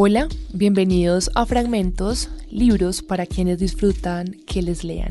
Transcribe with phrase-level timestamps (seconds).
[0.00, 5.08] Hola, bienvenidos a Fragmentos, libros para quienes disfrutan que les lean.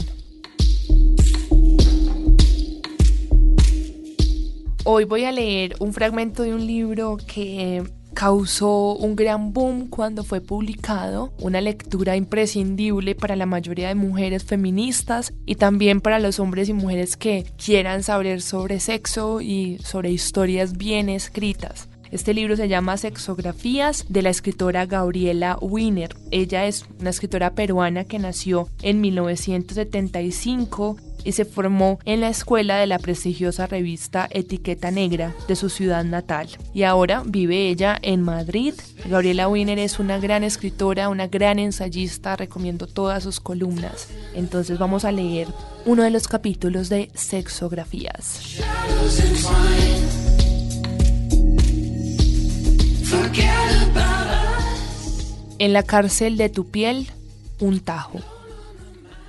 [4.85, 7.83] Hoy voy a leer un fragmento de un libro que
[8.13, 14.45] causó un gran boom cuando fue publicado, una lectura imprescindible para la mayoría de mujeres
[14.45, 20.11] feministas y también para los hombres y mujeres que quieran saber sobre sexo y sobre
[20.11, 21.89] historias bien escritas.
[22.11, 26.15] Este libro se llama Sexografías de la escritora Gabriela Wiener.
[26.31, 32.77] Ella es una escritora peruana que nació en 1975 y se formó en la escuela
[32.77, 36.47] de la prestigiosa revista Etiqueta Negra de su ciudad natal.
[36.73, 38.73] Y ahora vive ella en Madrid.
[39.09, 44.07] Gabriela Wiener es una gran escritora, una gran ensayista, recomiendo todas sus columnas.
[44.35, 45.49] Entonces vamos a leer
[45.85, 48.61] uno de los capítulos de Sexografías.
[55.59, 57.07] En la cárcel de tu piel,
[57.59, 58.19] un tajo.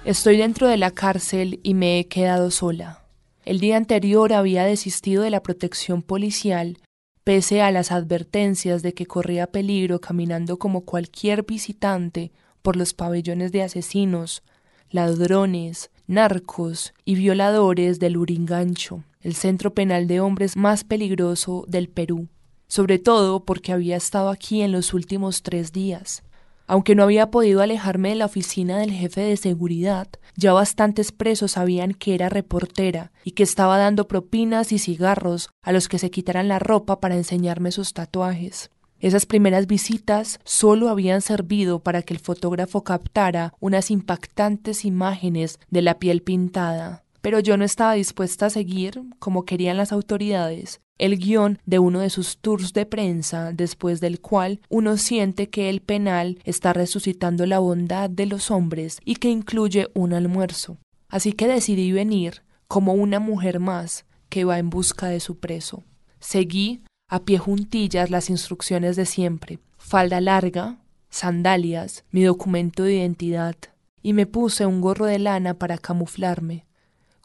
[0.05, 3.05] Estoy dentro de la cárcel y me he quedado sola.
[3.45, 6.79] El día anterior había desistido de la protección policial,
[7.25, 12.31] pese a las advertencias de que corría peligro caminando como cualquier visitante
[12.63, 14.43] por los pabellones de asesinos,
[14.91, 22.29] ladrones, narcos y violadores del Uringancho, el centro penal de hombres más peligroso del Perú
[22.69, 26.23] sobre todo porque había estado aquí en los últimos tres días.
[26.67, 31.53] Aunque no había podido alejarme de la oficina del jefe de seguridad, ya bastantes presos
[31.53, 36.11] sabían que era reportera y que estaba dando propinas y cigarros a los que se
[36.11, 38.71] quitaran la ropa para enseñarme sus tatuajes.
[39.01, 45.83] Esas primeras visitas solo habían servido para que el fotógrafo captara unas impactantes imágenes de
[45.83, 47.05] la piel pintada.
[47.23, 52.01] Pero yo no estaba dispuesta a seguir, como querían las autoridades, el guion de uno
[52.01, 57.47] de sus tours de prensa, después del cual uno siente que el penal está resucitando
[57.47, 60.79] la bondad de los hombres y que incluye un almuerzo.
[61.09, 65.85] Así que decidí venir como una mujer más que va en busca de su preso.
[66.21, 73.57] Seguí a pie juntillas las instrucciones de siempre, falda larga, sandalias, mi documento de identidad,
[74.03, 76.67] y me puse un gorro de lana para camuflarme.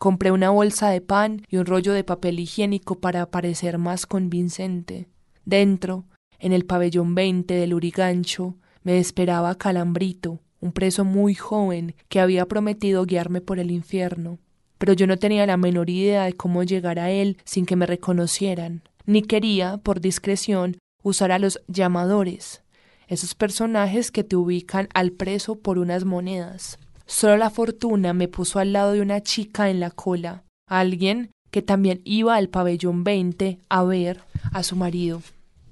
[0.04, 5.08] Compré una bolsa de pan y un rollo de papel higiénico para parecer más convincente.
[5.46, 6.04] Dentro,
[6.40, 12.46] en el pabellón 20 del Urigancho, me esperaba Calambrito, un preso muy joven que había
[12.48, 14.40] prometido guiarme por el infierno.
[14.78, 17.86] Pero yo no tenía la menor idea de cómo llegar a él sin que me
[17.86, 22.62] reconocieran, ni quería, por discreción, usar a los llamadores,
[23.08, 26.78] esos personajes que te ubican al preso por unas monedas.
[27.06, 31.62] Solo la fortuna me puso al lado de una chica en la cola, alguien que
[31.62, 34.22] también iba al pabellón 20 a ver
[34.52, 35.22] a su marido.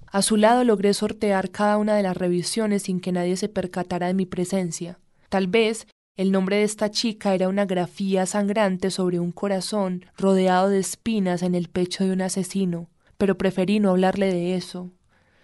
[0.07, 4.07] A su lado logré sortear cada una de las revisiones sin que nadie se percatara
[4.07, 4.99] de mi presencia.
[5.29, 5.87] Tal vez
[6.17, 11.41] el nombre de esta chica era una grafía sangrante sobre un corazón rodeado de espinas
[11.41, 14.91] en el pecho de un asesino, pero preferí no hablarle de eso.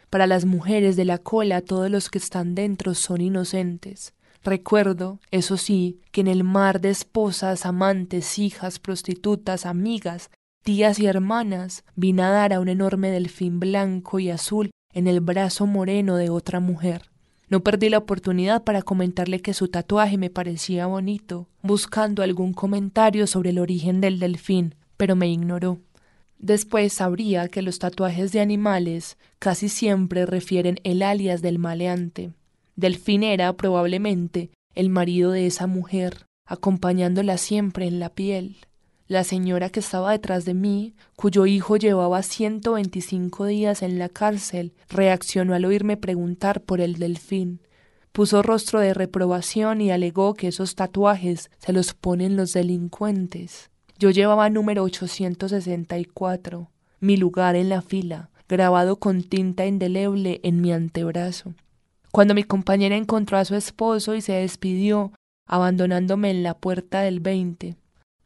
[0.09, 4.13] Para las mujeres de la cola todos los que están dentro son inocentes.
[4.43, 10.29] Recuerdo, eso sí, que en el mar de esposas, amantes, hijas, prostitutas, amigas,
[10.63, 15.65] tías y hermanas, vi nadar a un enorme delfín blanco y azul en el brazo
[15.65, 17.09] moreno de otra mujer.
[17.49, 23.25] No perdí la oportunidad para comentarle que su tatuaje me parecía bonito, buscando algún comentario
[23.27, 25.79] sobre el origen del delfín, pero me ignoró.
[26.39, 32.33] Después sabría que los tatuajes de animales casi siempre refieren el alias del maleante,
[32.77, 38.57] Delfín era probablemente el marido de esa mujer, acompañándola siempre en la piel.
[39.07, 44.09] La señora que estaba detrás de mí, cuyo hijo llevaba ciento veinticinco días en la
[44.09, 47.61] cárcel, reaccionó al oírme preguntar por el delfín.
[48.11, 53.71] Puso rostro de reprobación y alegó que esos tatuajes se los ponen los delincuentes.
[53.97, 56.69] Yo llevaba número 864,
[56.99, 61.55] mi lugar en la fila, grabado con tinta indeleble en mi antebrazo.
[62.11, 65.11] Cuando mi compañera encontró a su esposo y se despidió,
[65.47, 67.75] abandonándome en la puerta del veinte.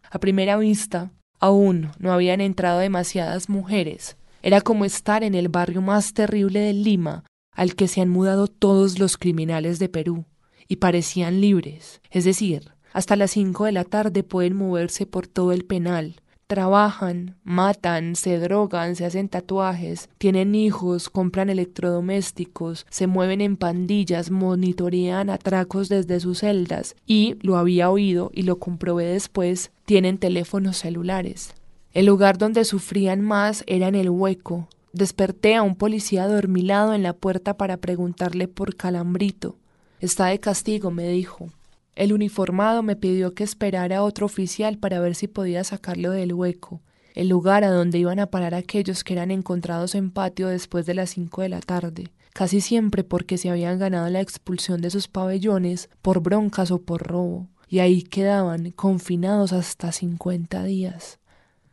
[0.09, 4.17] A primera vista, aún no habían entrado demasiadas mujeres.
[4.41, 7.23] Era como estar en el barrio más terrible de Lima,
[7.53, 10.25] al que se han mudado todos los criminales de Perú,
[10.67, 15.51] y parecían libres, es decir, hasta las cinco de la tarde pueden moverse por todo
[15.51, 16.21] el penal,
[16.51, 24.31] trabajan, matan, se drogan, se hacen tatuajes, tienen hijos, compran electrodomésticos, se mueven en pandillas,
[24.31, 30.75] monitorean atracos desde sus celdas y, lo había oído y lo comprobé después, tienen teléfonos
[30.75, 31.53] celulares.
[31.93, 37.01] El lugar donde sufrían más era en el hueco, Desperté a un policía dormilado en
[37.01, 39.55] la puerta para preguntarle por Calambrito.
[40.01, 41.47] Está de castigo, me dijo.
[41.95, 46.33] El uniformado me pidió que esperara a otro oficial para ver si podía sacarlo del
[46.33, 46.81] hueco,
[47.15, 50.93] el lugar a donde iban a parar aquellos que eran encontrados en patio después de
[50.93, 55.07] las cinco de la tarde, casi siempre porque se habían ganado la expulsión de sus
[55.07, 61.19] pabellones por broncas o por robo, y ahí quedaban confinados hasta cincuenta días.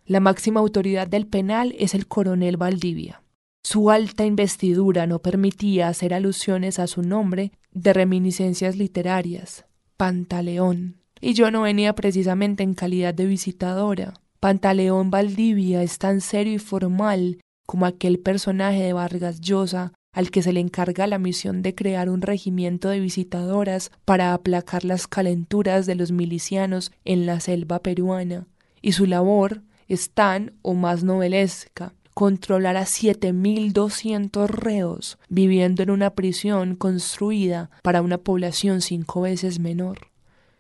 [0.05, 3.23] La máxima autoridad del penal es el coronel Valdivia.
[3.63, 9.67] Su alta investidura no permitía hacer alusiones a su nombre de reminiscencias literarias.
[9.99, 10.95] Pantaleón.
[11.21, 14.15] Y yo no venía precisamente en calidad de visitadora.
[14.39, 20.43] Pantaleón Valdivia es tan serio y formal como aquel personaje de Vargas Llosa al que
[20.43, 25.85] se le encarga la misión de crear un regimiento de visitadoras para aplacar las calenturas
[25.85, 28.47] de los milicianos en la selva peruana,
[28.81, 36.11] y su labor es tan o más novelesca controlar a 7.200 reos viviendo en una
[36.11, 40.09] prisión construida para una población cinco veces menor.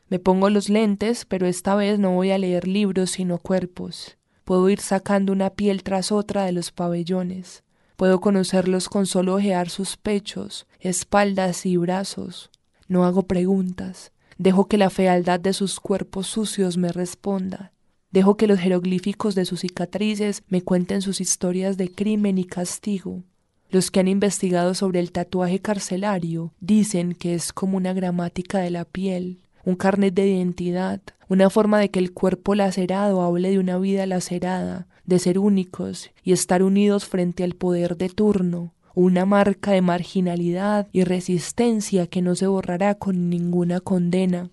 [0.08, 4.18] Me pongo los lentes, pero esta vez no voy a leer libros sino cuerpos.
[4.44, 7.64] Puedo ir sacando una piel tras otra de los pabellones.
[7.96, 12.52] Puedo conocerlos con solo ojear sus pechos, espaldas y brazos.
[12.86, 14.12] No hago preguntas.
[14.36, 17.72] Dejo que la fealdad de sus cuerpos sucios me responda.
[18.10, 23.22] Dejo que los jeroglíficos de sus cicatrices me cuenten sus historias de crimen y castigo.
[23.70, 28.70] Los que han investigado sobre el tatuaje carcelario dicen que es como una gramática de
[28.70, 33.58] la piel, un carnet de identidad, una forma de que el cuerpo lacerado hable de
[33.58, 39.26] una vida lacerada, de ser únicos y estar unidos frente al poder de turno, una
[39.26, 44.50] marca de marginalidad y resistencia que no se borrará con ninguna condena.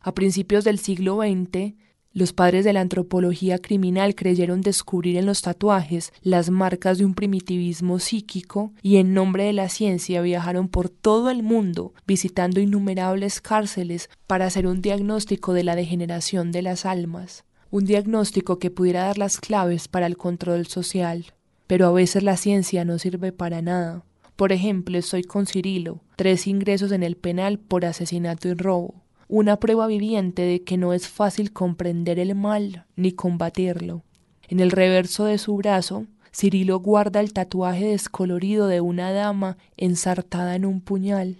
[0.00, 1.74] A principios del siglo XX,
[2.16, 7.12] los padres de la antropología criminal creyeron descubrir en los tatuajes las marcas de un
[7.12, 13.42] primitivismo psíquico y en nombre de la ciencia viajaron por todo el mundo visitando innumerables
[13.42, 19.02] cárceles para hacer un diagnóstico de la degeneración de las almas, un diagnóstico que pudiera
[19.02, 21.26] dar las claves para el control social.
[21.66, 24.06] Pero a veces la ciencia no sirve para nada.
[24.36, 29.56] Por ejemplo, estoy con Cirilo, tres ingresos en el penal por asesinato y robo una
[29.56, 34.02] prueba viviente de que no es fácil comprender el mal ni combatirlo.
[34.48, 40.54] En el reverso de su brazo, Cirilo guarda el tatuaje descolorido de una dama ensartada
[40.54, 41.38] en un puñal.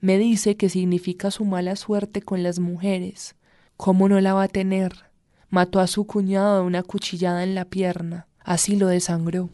[0.00, 3.34] Me dice que significa su mala suerte con las mujeres.
[3.76, 4.94] ¿Cómo no la va a tener?
[5.50, 8.28] Mató a su cuñado de una cuchillada en la pierna.
[8.38, 9.50] Así lo desangró.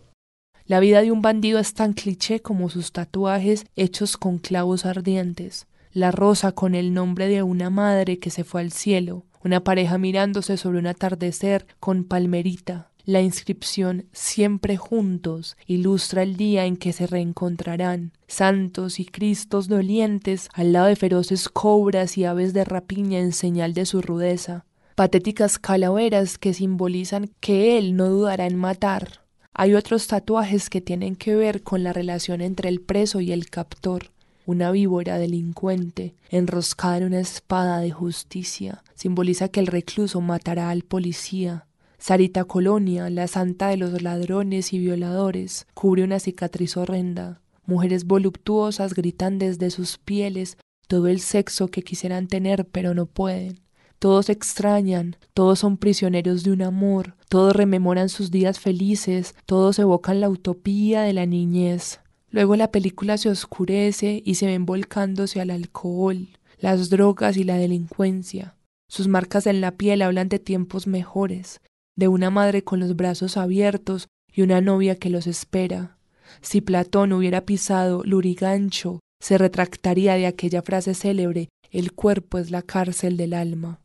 [0.66, 5.66] La vida de un bandido es tan cliché como sus tatuajes hechos con clavos ardientes
[5.92, 9.98] la rosa con el nombre de una madre que se fue al cielo, una pareja
[9.98, 12.88] mirándose sobre un atardecer con palmerita.
[13.04, 20.48] La inscripción Siempre juntos ilustra el día en que se reencontrarán, santos y cristos dolientes
[20.54, 25.58] al lado de feroces cobras y aves de rapiña en señal de su rudeza, patéticas
[25.58, 29.22] calaveras que simbolizan que él no dudará en matar.
[29.52, 33.50] Hay otros tatuajes que tienen que ver con la relación entre el preso y el
[33.50, 34.11] captor,
[34.46, 40.82] una víbora delincuente enroscada en una espada de justicia simboliza que el recluso matará al
[40.82, 41.66] policía.
[41.98, 47.40] Sarita Colonia, la santa de los ladrones y violadores, cubre una cicatriz horrenda.
[47.64, 50.56] Mujeres voluptuosas gritan desde sus pieles
[50.88, 53.60] todo el sexo que quisieran tener pero no pueden.
[53.98, 60.20] Todos extrañan, todos son prisioneros de un amor, todos rememoran sus días felices, todos evocan
[60.20, 62.00] la utopía de la niñez.
[62.32, 67.58] Luego la película se oscurece y se ven volcándose al alcohol, las drogas y la
[67.58, 68.56] delincuencia.
[68.88, 71.60] Sus marcas en la piel hablan de tiempos mejores,
[71.94, 75.98] de una madre con los brazos abiertos y una novia que los espera.
[76.40, 82.62] Si Platón hubiera pisado Lurigancho, se retractaría de aquella frase célebre el cuerpo es la
[82.62, 83.80] cárcel del alma.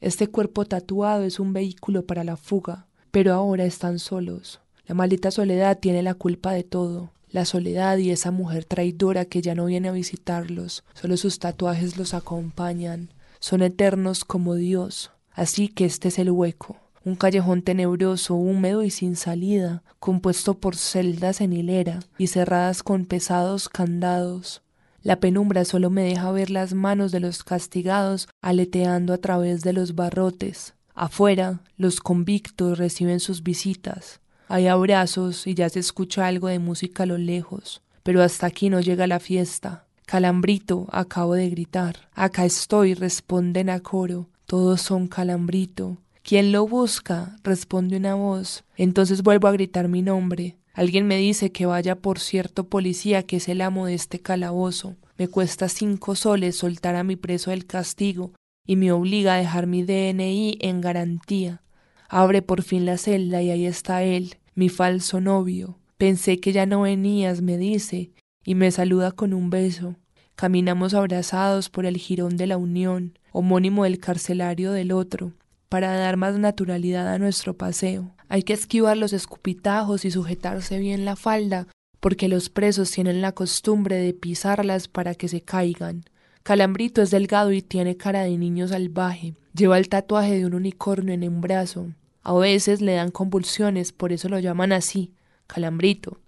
[0.00, 4.60] Este cuerpo tatuado es un vehículo para la fuga, pero ahora están solos.
[4.86, 9.42] La maldita soledad tiene la culpa de todo la soledad y esa mujer traidora que
[9.42, 13.10] ya no viene a visitarlos, solo sus tatuajes los acompañan,
[13.40, 15.10] son eternos como Dios.
[15.32, 20.76] Así que este es el hueco, un callejón tenebroso, húmedo y sin salida, compuesto por
[20.76, 24.62] celdas en hilera y cerradas con pesados candados.
[25.02, 29.72] La penumbra solo me deja ver las manos de los castigados aleteando a través de
[29.72, 30.74] los barrotes.
[30.94, 34.20] Afuera, los convictos reciben sus visitas.
[34.52, 38.68] Hay abrazos y ya se escucha algo de música a lo lejos, pero hasta aquí
[38.68, 39.86] no llega la fiesta.
[40.04, 42.10] Calambrito, acabo de gritar.
[42.12, 44.28] Acá estoy, responden a coro.
[44.44, 45.96] Todos son Calambrito.
[46.22, 47.38] ¿Quién lo busca?
[47.42, 48.64] responde una voz.
[48.76, 50.58] Entonces vuelvo a gritar mi nombre.
[50.74, 54.96] Alguien me dice que vaya por cierto policía que es el amo de este calabozo.
[55.16, 58.32] Me cuesta cinco soles soltar a mi preso del castigo
[58.66, 61.62] y me obliga a dejar mi DNI en garantía.
[62.10, 65.78] Abre por fin la celda y ahí está él, mi falso novio.
[65.96, 68.10] Pensé que ya no venías, me dice,
[68.44, 69.96] y me saluda con un beso.
[70.34, 75.32] Caminamos abrazados por el jirón de la Unión, homónimo del carcelario del otro,
[75.68, 78.14] para dar más naturalidad a nuestro paseo.
[78.28, 81.68] Hay que esquivar los escupitajos y sujetarse bien la falda,
[82.00, 86.04] porque los presos tienen la costumbre de pisarlas para que se caigan.
[86.42, 89.34] Calambrito es delgado y tiene cara de niño salvaje.
[89.54, 91.90] Lleva el tatuaje de un unicornio en un brazo.
[92.22, 95.12] A veces le dan convulsiones, por eso lo llaman así,
[95.46, 96.20] calambrito.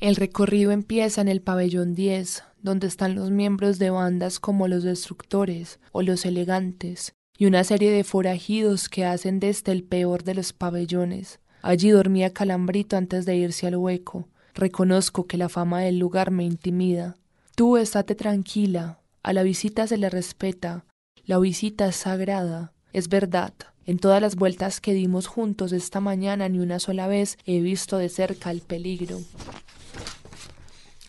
[0.00, 4.82] El recorrido empieza en el pabellón 10, donde están los miembros de bandas como los
[4.82, 10.24] destructores o los elegantes, y una serie de forajidos que hacen de este el peor
[10.24, 11.40] de los pabellones.
[11.62, 14.28] Allí dormía Calambrito antes de irse al hueco.
[14.54, 17.16] Reconozco que la fama del lugar me intimida.
[17.54, 20.84] Tú estate tranquila, a la visita se le respeta,
[21.24, 23.52] la visita es sagrada, es verdad,
[23.86, 27.98] en todas las vueltas que dimos juntos esta mañana ni una sola vez he visto
[27.98, 29.20] de cerca el peligro.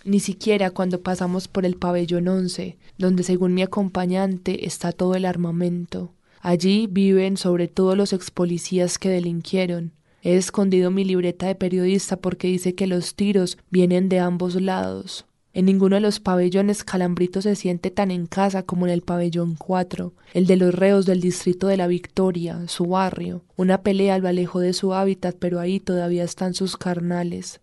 [0.05, 5.25] Ni siquiera cuando pasamos por el pabellón once, donde según mi acompañante está todo el
[5.25, 6.13] armamento.
[6.39, 9.91] Allí viven sobre todo los expolicías que delinquieron.
[10.23, 15.26] He escondido mi libreta de periodista porque dice que los tiros vienen de ambos lados.
[15.57, 19.55] En ninguno de los pabellones Calambrito se siente tan en casa como en el pabellón
[19.55, 23.41] 4, el de los reos del distrito de la Victoria, su barrio.
[23.55, 27.59] Una pelea lo alejó de su hábitat, pero ahí todavía están sus carnales.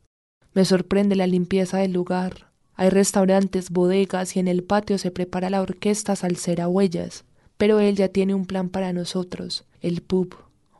[0.54, 2.50] Me sorprende la limpieza del lugar.
[2.74, 7.24] Hay restaurantes, bodegas y en el patio se prepara la orquesta salsera huellas.
[7.58, 10.34] Pero él ya tiene un plan para nosotros, el pub.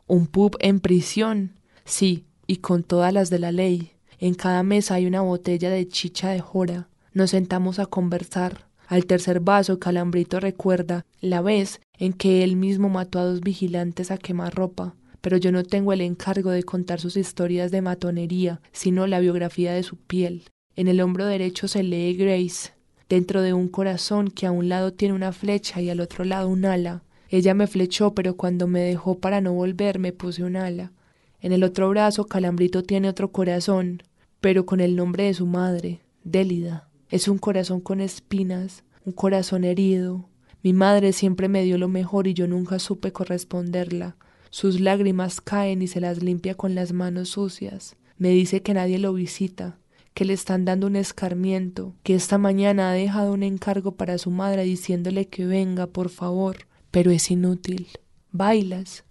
[0.05, 1.53] ¿Un pub en prisión?
[1.85, 3.93] Sí, y con todas las de la ley.
[4.19, 8.67] En cada mesa hay una botella de chicha de jora, nos sentamos a conversar.
[8.87, 14.11] Al tercer vaso, Calambrito recuerda la vez en que él mismo mató a dos vigilantes
[14.11, 19.07] a quemarropa, pero yo no tengo el encargo de contar sus historias de matonería, sino
[19.07, 20.43] la biografía de su piel.
[20.75, 22.73] En el hombro derecho se lee Grace,
[23.07, 26.49] dentro de un corazón que a un lado tiene una flecha y al otro lado
[26.49, 27.01] un ala.
[27.29, 30.91] Ella me flechó, pero cuando me dejó para no volver me puse un ala.
[31.39, 34.03] En el otro brazo Calambrito tiene otro corazón,
[34.41, 36.84] pero con el nombre de su madre, Délida.
[37.11, 40.27] Es un corazón con espinas, un corazón herido.
[40.63, 44.15] Mi madre siempre me dio lo mejor y yo nunca supe corresponderla.
[44.49, 47.95] Sus lágrimas caen y se las limpia con las manos sucias.
[48.17, 49.77] Me dice que nadie lo visita,
[50.15, 54.31] que le están dando un escarmiento, que esta mañana ha dejado un encargo para su
[54.31, 56.57] madre diciéndole que venga, por favor,
[56.89, 57.87] pero es inútil.
[58.31, 59.03] Bailas.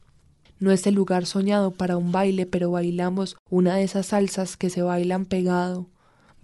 [0.58, 4.70] No es el lugar soñado para un baile, pero bailamos una de esas salsas que
[4.70, 5.90] se bailan pegado,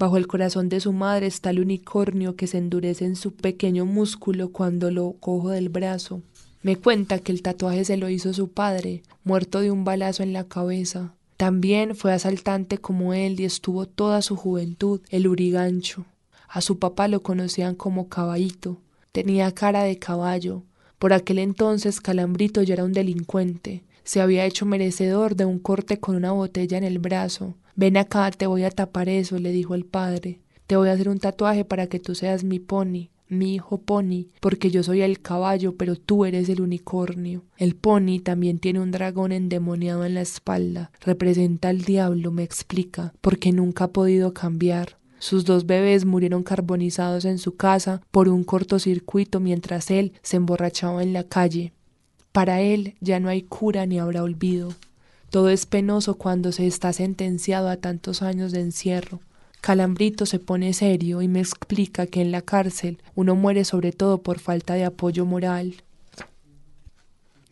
[0.00, 3.84] Bajo el corazón de su madre está el unicornio que se endurece en su pequeño
[3.84, 6.22] músculo cuando lo cojo del brazo.
[6.62, 10.32] Me cuenta que el tatuaje se lo hizo su padre, muerto de un balazo en
[10.32, 11.12] la cabeza.
[11.36, 16.06] También fue asaltante como él y estuvo toda su juventud el urigancho.
[16.48, 18.78] A su papá lo conocían como caballito.
[19.12, 20.62] Tenía cara de caballo.
[20.98, 23.84] Por aquel entonces Calambrito ya era un delincuente.
[24.04, 27.54] Se había hecho merecedor de un corte con una botella en el brazo.
[27.80, 30.42] Ven acá, te voy a tapar eso, le dijo el padre.
[30.66, 34.26] Te voy a hacer un tatuaje para que tú seas mi pony, mi hijo pony,
[34.40, 37.42] porque yo soy el caballo, pero tú eres el unicornio.
[37.56, 40.90] El pony también tiene un dragón endemoniado en la espalda.
[41.00, 44.98] Representa al diablo, me explica, porque nunca ha podido cambiar.
[45.18, 51.02] Sus dos bebés murieron carbonizados en su casa por un cortocircuito mientras él se emborrachaba
[51.02, 51.72] en la calle.
[52.30, 54.68] Para él ya no hay cura ni habrá olvido.
[55.30, 59.20] Todo es penoso cuando se está sentenciado a tantos años de encierro.
[59.60, 64.22] Calambrito se pone serio y me explica que en la cárcel uno muere sobre todo
[64.22, 65.84] por falta de apoyo moral.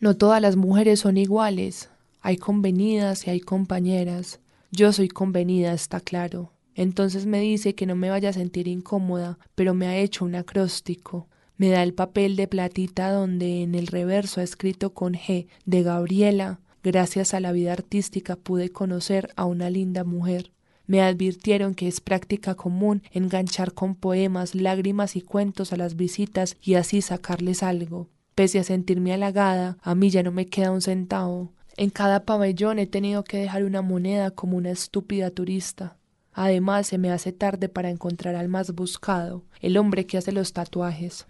[0.01, 1.89] No todas las mujeres son iguales.
[2.19, 4.41] Hay convenidas y hay compañeras.
[4.71, 6.51] Yo soy convenida, está claro.
[6.75, 10.35] Entonces me dice que no me vaya a sentir incómoda, pero me ha hecho un
[10.35, 11.27] acróstico.
[11.55, 15.83] Me da el papel de platita donde en el reverso ha escrito con G de
[15.83, 20.51] Gabriela Gracias a la vida artística pude conocer a una linda mujer.
[20.87, 26.57] Me advirtieron que es práctica común enganchar con poemas, lágrimas y cuentos a las visitas
[26.61, 28.09] y así sacarles algo.
[28.33, 31.51] Pese a sentirme halagada, a mí ya no me queda un centavo.
[31.75, 35.97] En cada pabellón he tenido que dejar una moneda como una estúpida turista.
[36.33, 40.53] Además, se me hace tarde para encontrar al más buscado, el hombre que hace los
[40.53, 41.27] tatuajes.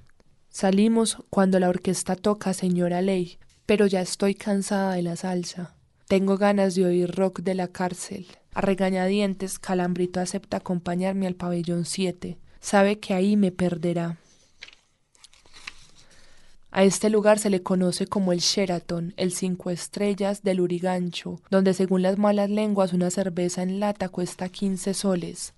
[0.50, 5.76] Salimos cuando la orquesta toca Señora Ley, pero ya estoy cansada de la salsa.
[6.08, 8.26] Tengo ganas de oír rock de la cárcel.
[8.52, 12.40] A regañadientes, Calambrito acepta acompañarme al pabellón 7.
[12.60, 14.18] Sabe que ahí me perderá.
[16.72, 21.76] A este lugar se le conoce como el Sheraton, el cinco estrellas del Urigancho, donde
[21.76, 25.54] según las malas lenguas una cerveza en lata cuesta 15 soles.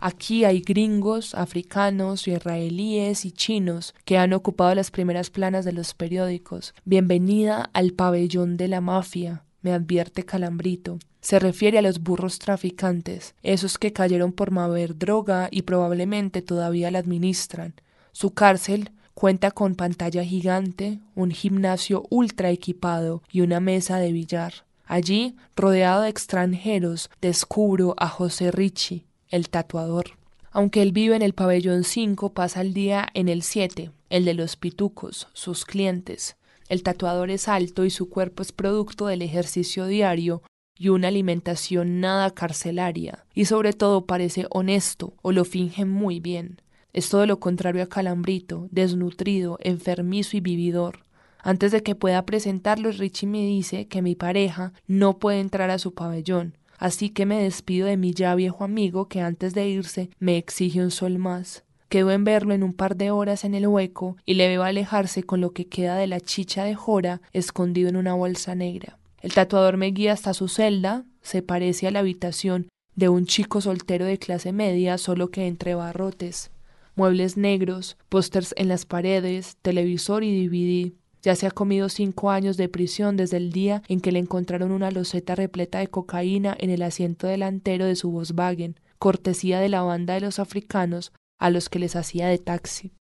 [0.00, 5.92] Aquí hay gringos, africanos, israelíes y chinos que han ocupado las primeras planas de los
[5.92, 6.72] periódicos.
[6.84, 11.00] Bienvenida al pabellón de la mafia, me advierte Calambrito.
[11.20, 16.92] Se refiere a los burros traficantes, esos que cayeron por mover droga y probablemente todavía
[16.92, 17.74] la administran.
[18.12, 24.64] Su cárcel cuenta con pantalla gigante, un gimnasio ultra equipado y una mesa de billar.
[24.86, 30.18] Allí, rodeado de extranjeros, descubro a José Ricci, el tatuador.
[30.50, 34.34] Aunque él vive en el pabellón 5, pasa el día en el 7, el de
[34.34, 36.36] los pitucos, sus clientes.
[36.68, 40.42] El tatuador es alto y su cuerpo es producto del ejercicio diario
[40.78, 46.60] y una alimentación nada carcelaria, y sobre todo parece honesto o lo finge muy bien.
[46.92, 51.04] Es todo lo contrario a Calambrito, desnutrido, enfermizo y vividor.
[51.40, 55.78] Antes de que pueda presentarlo, Richie me dice que mi pareja no puede entrar a
[55.78, 60.10] su pabellón, así que me despido de mi ya viejo amigo que antes de irse
[60.18, 61.64] me exige un sol más.
[61.88, 65.22] Quedo en verlo en un par de horas en el hueco y le veo alejarse
[65.22, 68.98] con lo que queda de la chicha de Jora escondido en una bolsa negra.
[69.20, 73.60] El tatuador me guía hasta su celda, se parece a la habitación de un chico
[73.60, 76.50] soltero de clase media, solo que entre barrotes,
[76.94, 80.92] muebles negros, pósters en las paredes, televisor y DVD.
[81.28, 84.72] Ya se ha comido cinco años de prisión desde el día en que le encontraron
[84.72, 89.82] una loseta repleta de cocaína en el asiento delantero de su Volkswagen, cortesía de la
[89.82, 92.94] banda de los africanos a los que les hacía de taxi.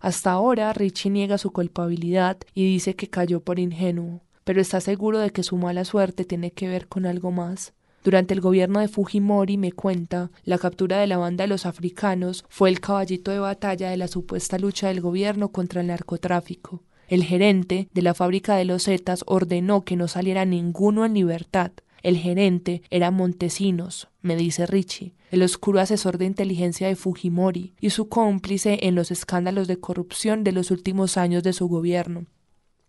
[0.00, 5.18] Hasta ahora Richie niega su culpabilidad y dice que cayó por ingenuo, pero está seguro
[5.18, 7.74] de que su mala suerte tiene que ver con algo más.
[8.02, 12.46] Durante el gobierno de Fujimori, me cuenta, la captura de la banda de los africanos
[12.48, 16.82] fue el caballito de batalla de la supuesta lucha del gobierno contra el narcotráfico.
[17.08, 21.72] El gerente de la fábrica de los Zetas ordenó que no saliera ninguno en libertad.
[22.02, 27.90] El gerente era Montesinos, me dice Richie, el oscuro asesor de inteligencia de Fujimori y
[27.90, 32.26] su cómplice en los escándalos de corrupción de los últimos años de su gobierno.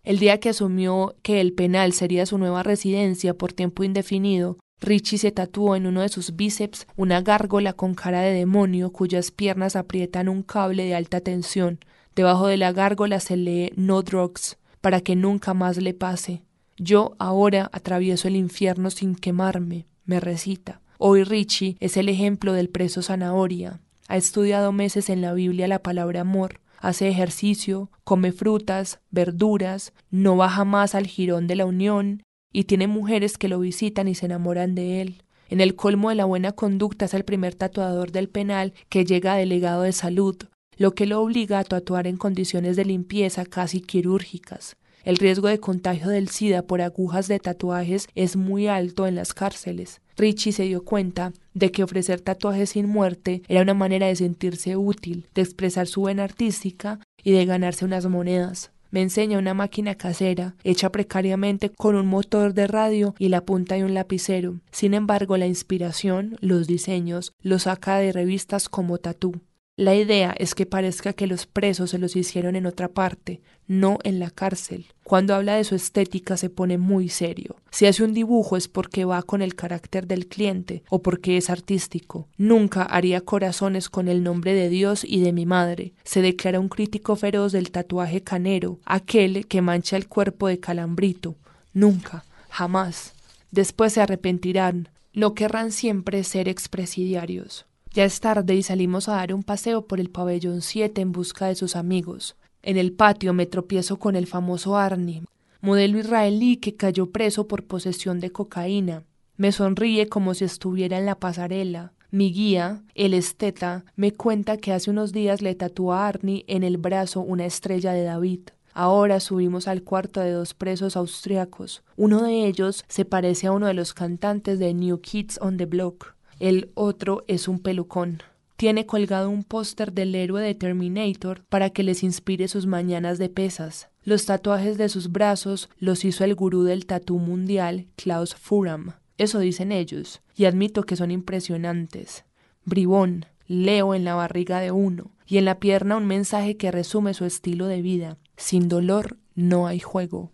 [0.04, 5.18] El día que asumió que el penal sería su nueva residencia por tiempo indefinido, Richie
[5.18, 9.76] se tatuó en uno de sus bíceps una gárgola con cara de demonio cuyas piernas
[9.76, 11.80] aprietan un cable de alta tensión,
[12.16, 16.44] Debajo de la gárgola se lee No drugs, para que nunca más le pase.
[16.78, 20.82] Yo ahora atravieso el infierno sin quemarme, me recita.
[20.98, 23.82] Hoy Richie es el ejemplo del preso zanahoria.
[24.08, 30.38] Ha estudiado meses en la Biblia la palabra amor, hace ejercicio, come frutas, verduras, no
[30.38, 32.24] baja más al jirón de la unión
[32.54, 35.24] y tiene mujeres que lo visitan y se enamoran de él.
[35.50, 39.34] En el colmo de la buena conducta es el primer tatuador del penal que llega
[39.34, 40.38] a delegado de salud,
[40.78, 44.76] lo que lo obliga a tatuar en condiciones de limpieza casi quirúrgicas.
[45.04, 49.36] El riesgo de contagio del SIDA por agujas de tatuajes es muy alto en las
[49.36, 50.02] cárceles.
[50.18, 54.76] Richie se dio cuenta de que ofrecer tatuajes sin muerte era una manera de sentirse
[54.78, 58.72] útil, de expresar su vena artística y de ganarse unas monedas.
[58.90, 63.76] Me enseña una máquina casera, hecha precariamente con un motor de radio y la punta
[63.76, 64.62] de un lapicero.
[64.72, 69.42] Sin embargo, la inspiración, los diseños, los saca de revistas como Tatú.
[69.78, 73.98] La idea es que parezca que los presos se los hicieron en otra parte, no
[74.04, 74.86] en la cárcel.
[75.04, 77.58] Cuando habla de su estética se pone muy serio.
[77.72, 81.50] Si hace un dibujo es porque va con el carácter del cliente o porque es
[81.50, 82.30] artístico.
[82.38, 85.92] Nunca haría corazones con el nombre de Dios y de mi madre.
[86.06, 91.36] Se declara un crítico feroz del tatuaje canero, aquel que mancha el cuerpo de calambrito.
[91.74, 93.14] Nunca, jamás.
[93.52, 94.88] Después se arrepentirán.
[95.14, 97.66] No querrán siempre ser expresidiarios.
[97.96, 101.48] Ya es tarde y salimos a dar un paseo por el pabellón 7 en busca
[101.48, 102.36] de sus amigos.
[102.62, 105.24] En el patio me tropiezo con el famoso Arnie,
[105.62, 109.06] modelo israelí que cayó preso por posesión de cocaína.
[109.38, 111.94] Me sonríe como si estuviera en la pasarela.
[112.12, 116.64] Mi guía, el esteta, me cuenta que hace unos días le tatuó a Arnie en
[116.64, 118.42] el brazo una estrella de David.
[118.74, 121.82] Ahora subimos al cuarto de dos presos austriacos.
[121.96, 125.66] Uno de ellos se parece a uno de los cantantes de New Kids on the
[125.66, 126.15] Block.
[126.40, 128.22] El otro es un pelucón.
[128.58, 133.30] Tiene colgado un póster del héroe de Terminator para que les inspire sus mañanas de
[133.30, 133.90] pesas.
[134.04, 138.94] Los tatuajes de sus brazos los hizo el gurú del tatú mundial, Klaus Furam.
[139.18, 142.26] Eso dicen ellos, y admito que son impresionantes.
[142.66, 147.14] Bribón, leo en la barriga de uno, y en la pierna un mensaje que resume
[147.14, 148.18] su estilo de vida.
[148.36, 150.32] Sin dolor no hay juego.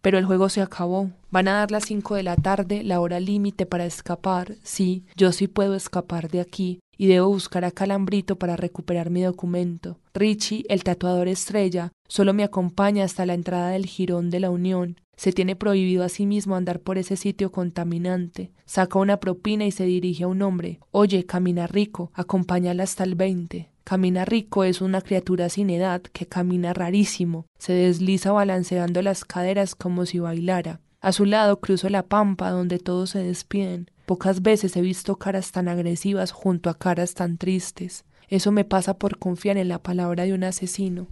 [0.00, 1.10] Pero el juego se acabó.
[1.30, 4.56] Van a dar las cinco de la tarde, la hora límite para escapar.
[4.62, 9.22] Sí, yo sí puedo escapar de aquí y debo buscar a Calambrito para recuperar mi
[9.22, 9.98] documento.
[10.12, 15.00] Richie, el tatuador estrella, solo me acompaña hasta la entrada del jirón de la Unión.
[15.16, 18.52] Se tiene prohibido a sí mismo andar por ese sitio contaminante.
[18.64, 20.80] Saca una propina y se dirige a un hombre.
[20.90, 23.70] Oye, camina rico, acompáñala hasta el veinte.
[23.90, 29.74] Camina rico es una criatura sin edad que camina rarísimo, se desliza balanceando las caderas
[29.74, 30.78] como si bailara.
[31.00, 33.90] A su lado cruzo la pampa donde todos se despiden.
[34.06, 38.04] Pocas veces he visto caras tan agresivas junto a caras tan tristes.
[38.28, 41.08] Eso me pasa por confiar en la palabra de un asesino.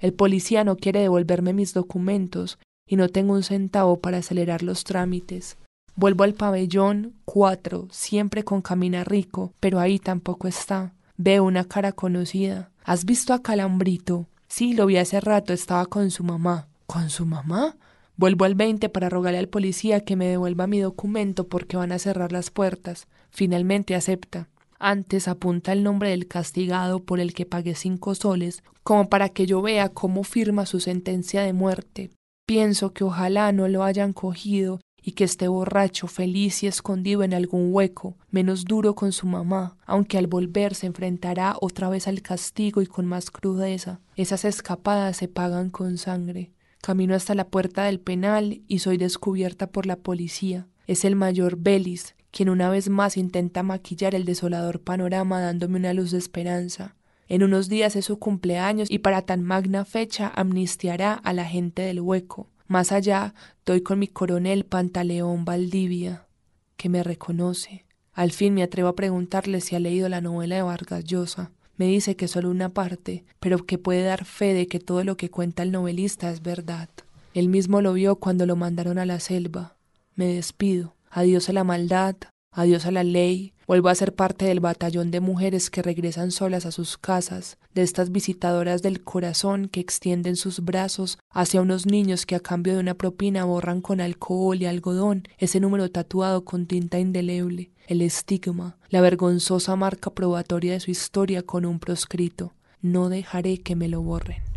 [0.00, 4.82] El policía no quiere devolverme mis documentos y no tengo un centavo para acelerar los
[4.82, 5.56] trámites.
[5.94, 10.94] Vuelvo al pabellón cuatro, siempre con Camina Rico, pero ahí tampoco está.
[11.20, 12.70] Veo una cara conocida.
[12.84, 14.28] ¿Has visto a Calambrito?
[14.46, 16.68] Sí, lo vi hace rato, estaba con su mamá.
[16.86, 17.76] ¿Con su mamá?
[18.16, 21.98] Vuelvo al 20 para rogarle al policía que me devuelva mi documento porque van a
[21.98, 23.08] cerrar las puertas.
[23.30, 24.48] Finalmente acepta.
[24.78, 29.44] Antes apunta el nombre del castigado por el que pagué cinco soles, como para que
[29.44, 32.10] yo vea cómo firma su sentencia de muerte.
[32.46, 34.78] Pienso que ojalá no lo hayan cogido
[35.08, 39.78] y que esté borracho, feliz y escondido en algún hueco, menos duro con su mamá,
[39.86, 44.02] aunque al volver se enfrentará otra vez al castigo y con más crudeza.
[44.16, 46.52] Esas escapadas se pagan con sangre.
[46.82, 50.66] Camino hasta la puerta del penal y soy descubierta por la policía.
[50.86, 55.94] Es el mayor Belis, quien una vez más intenta maquillar el desolador panorama dándome una
[55.94, 56.96] luz de esperanza.
[57.28, 61.80] En unos días es su cumpleaños y para tan magna fecha amnistiará a la gente
[61.80, 62.50] del hueco.
[62.68, 66.26] Más allá, doy con mi coronel Pantaleón Valdivia,
[66.76, 67.86] que me reconoce.
[68.12, 71.50] Al fin me atrevo a preguntarle si ha leído la novela de Vargas Llosa.
[71.78, 75.16] Me dice que solo una parte, pero que puede dar fe de que todo lo
[75.16, 76.90] que cuenta el novelista es verdad.
[77.32, 79.76] Él mismo lo vio cuando lo mandaron a la selva.
[80.14, 80.94] Me despido.
[81.10, 82.16] Adiós a la maldad,
[82.52, 86.64] adiós a la ley, Vuelvo a ser parte del batallón de mujeres que regresan solas
[86.64, 92.24] a sus casas, de estas visitadoras del corazón que extienden sus brazos hacia unos niños
[92.24, 96.64] que a cambio de una propina borran con alcohol y algodón ese número tatuado con
[96.64, 102.54] tinta indeleble, el estigma, la vergonzosa marca probatoria de su historia con un proscrito.
[102.80, 104.47] No dejaré que me lo borren.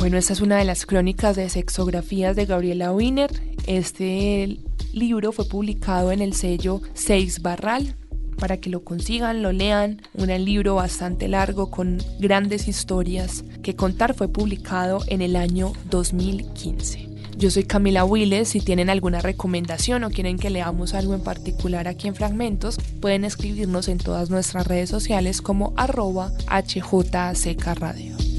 [0.00, 3.30] Bueno, esta es una de las crónicas de sexografías de Gabriela Wiener.
[3.66, 4.56] Este
[4.94, 7.96] libro fue publicado en el sello Seis Barral
[8.38, 10.00] para que lo consigan, lo lean.
[10.14, 17.10] Un libro bastante largo con grandes historias que contar fue publicado en el año 2015.
[17.36, 21.88] Yo soy Camila Willes, si tienen alguna recomendación o quieren que leamos algo en particular
[21.88, 28.29] aquí en Fragmentos, pueden escribirnos en todas nuestras redes sociales como arroba Radio.